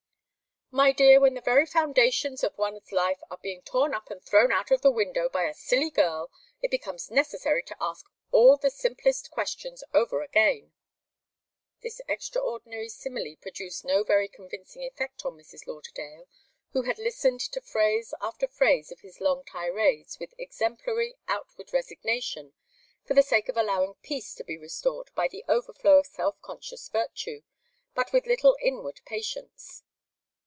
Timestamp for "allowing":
23.57-23.95